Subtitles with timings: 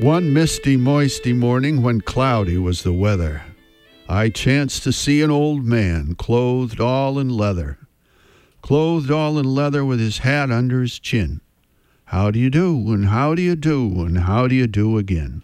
[0.00, 3.42] One misty, moisty morning when cloudy was the weather,
[4.08, 7.78] I chanced to see an old man clothed all in leather,
[8.62, 11.40] clothed all in leather with his hat under his chin.
[12.04, 15.42] How do you do, and how do you do, and how do you do again?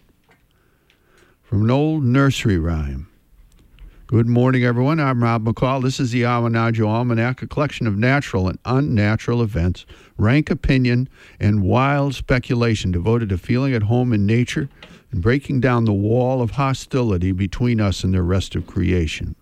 [1.43, 3.07] From an old nursery rhyme.
[4.15, 5.01] Good morning, everyone.
[5.01, 5.83] I'm Rob McCall.
[5.83, 9.85] This is the Awanadjo Almanac, a collection of natural and unnatural events,
[10.17, 14.69] rank opinion, and wild speculation devoted to feeling at home in nature
[15.11, 19.35] and breaking down the wall of hostility between us and the rest of creation.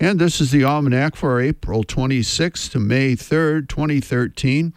[0.00, 4.72] And this is the Almanac for April 26th to May 3rd, 2013,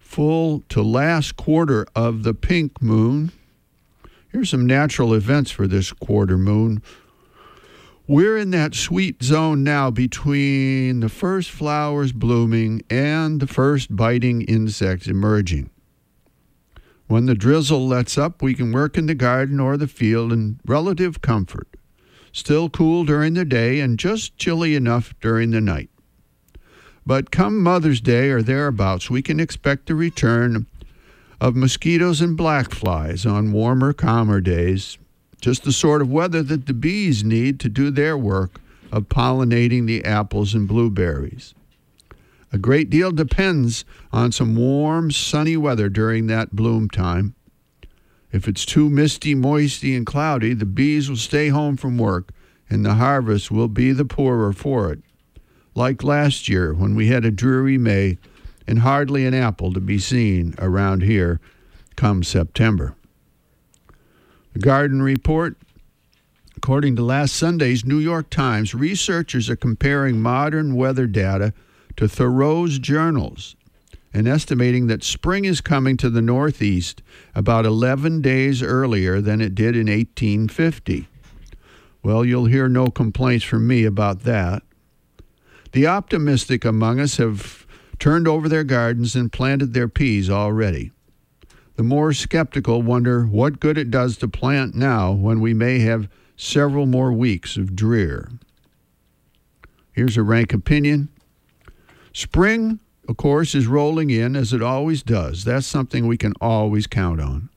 [0.00, 3.30] full to last quarter of the pink moon.
[4.32, 6.82] Here's some natural events for this quarter moon.
[8.08, 14.42] We're in that sweet zone now between the first flowers blooming and the first biting
[14.42, 15.70] insects emerging.
[17.06, 20.58] When the drizzle lets up, we can work in the garden or the field in
[20.66, 21.68] relative comfort.
[22.32, 25.90] Still cool during the day and just chilly enough during the night.
[27.06, 30.66] But come Mother's Day or thereabouts, we can expect the return
[31.40, 34.98] of mosquitoes and black flies on warmer, calmer days,
[35.42, 38.60] just the sort of weather that the bees need to do their work
[38.92, 41.52] of pollinating the apples and blueberries.
[42.52, 47.34] A great deal depends on some warm, sunny weather during that bloom time.
[48.30, 52.30] If it's too misty, moisty, and cloudy, the bees will stay home from work
[52.70, 55.00] and the harvest will be the poorer for it.
[55.74, 58.18] Like last year when we had a dreary May
[58.66, 61.40] and hardly an apple to be seen around here
[61.96, 62.94] come September.
[64.58, 65.56] Garden Report.
[66.56, 71.54] According to last Sunday's New York Times, researchers are comparing modern weather data
[71.96, 73.56] to Thoreau's journals
[74.14, 77.02] and estimating that spring is coming to the Northeast
[77.34, 81.08] about 11 days earlier than it did in 1850.
[82.02, 84.62] Well, you'll hear no complaints from me about that.
[85.72, 87.66] The optimistic among us have
[87.98, 90.92] turned over their gardens and planted their peas already.
[91.76, 96.08] The more skeptical wonder what good it does to plant now when we may have
[96.36, 98.30] several more weeks of drear.
[99.92, 101.08] Here's a rank opinion.
[102.12, 105.44] Spring, of course, is rolling in as it always does.
[105.44, 107.48] That's something we can always count on.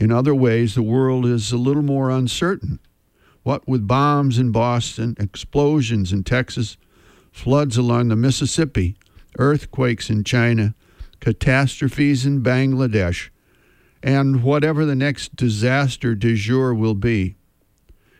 [0.00, 2.78] In other ways, the world is a little more uncertain.
[3.42, 6.76] What with bombs in Boston, explosions in Texas,
[7.30, 8.96] floods along the Mississippi,
[9.38, 10.74] earthquakes in China,
[11.22, 13.30] catastrophes in Bangladesh,
[14.02, 17.36] and whatever the next disaster du jour will be.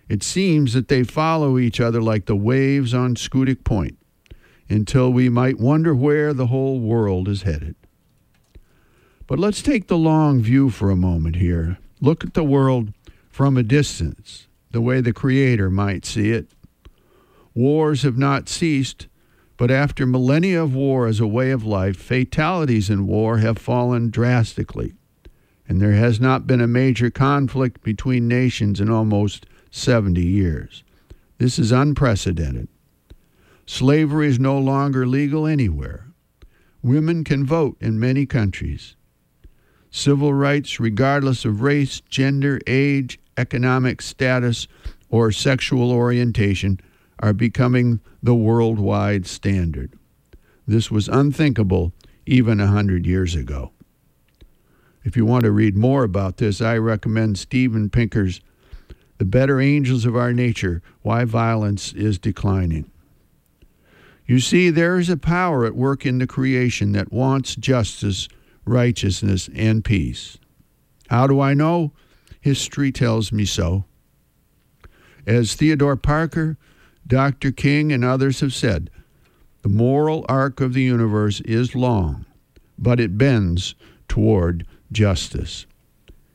[0.08, 3.98] It seems that they follow each other like the waves on Schoodic Point
[4.68, 7.74] until we might wonder where the whole world is headed.
[9.26, 11.78] But let's take the long view for a moment here.
[12.00, 12.92] Look at the world
[13.28, 16.52] from a distance, the way the Creator might see it.
[17.52, 19.08] Wars have not ceased,
[19.62, 24.10] but after millennia of war as a way of life, fatalities in war have fallen
[24.10, 24.92] drastically,
[25.68, 30.82] and there has not been a major conflict between nations in almost 70 years.
[31.38, 32.66] This is unprecedented.
[33.64, 36.08] Slavery is no longer legal anywhere.
[36.82, 38.96] Women can vote in many countries.
[39.92, 44.66] Civil rights, regardless of race, gender, age, economic status,
[45.08, 46.80] or sexual orientation,
[47.22, 49.92] are becoming the worldwide standard.
[50.66, 51.92] This was unthinkable
[52.26, 53.70] even a hundred years ago.
[55.04, 58.40] If you want to read more about this, I recommend Steven Pinker's
[59.18, 62.90] The Better Angels of Our Nature Why Violence is Declining.
[64.26, 68.28] You see, there is a power at work in the creation that wants justice,
[68.64, 70.38] righteousness, and peace.
[71.08, 71.92] How do I know?
[72.40, 73.84] History tells me so.
[75.26, 76.56] As Theodore Parker,
[77.06, 77.52] Dr.
[77.52, 78.90] King and others have said
[79.62, 82.26] the moral arc of the universe is long,
[82.78, 83.74] but it bends
[84.08, 85.66] toward justice.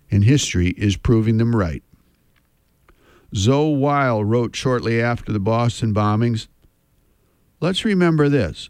[0.10, 1.84] And history is proving them right.
[3.36, 6.48] Zoe Weil wrote shortly after the Boston bombings
[7.60, 8.70] Let's remember this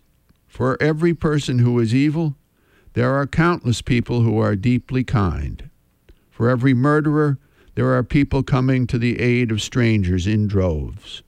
[0.57, 2.35] for every person who is evil,
[2.93, 5.69] there are countless people who are deeply kind.
[6.31, 7.37] For every murderer,
[7.75, 11.21] there are people coming to the aid of strangers in droves.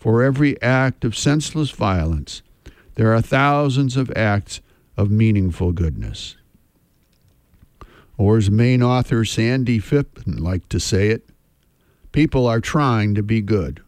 [0.00, 2.40] For every act of senseless violence,
[2.94, 4.62] there are thousands of acts
[4.96, 6.36] of meaningful goodness.
[8.16, 11.28] Or as Maine author Sandy Phippen liked to say it,
[12.12, 13.82] people are trying to be good.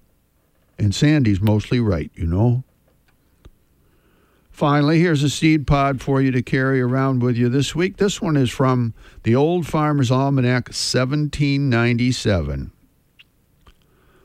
[0.78, 2.62] And Sandy's mostly right, you know.
[4.50, 7.96] Finally, here's a seed pod for you to carry around with you this week.
[7.96, 8.92] This one is from
[9.22, 12.70] the Old Farmer's Almanac 1797.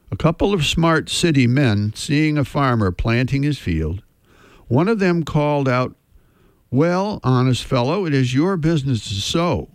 [0.09, 4.03] A couple of smart city men, seeing a farmer planting his field,
[4.67, 5.95] one of them called out,
[6.71, 9.69] Well, honest fellow, it is your business to sow,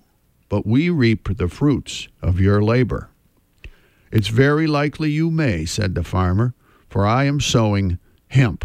[0.49, 3.11] but we reap the fruits of your labor.
[4.11, 6.55] It's very likely you may, said the farmer,
[6.89, 8.65] for I am sowing hemp.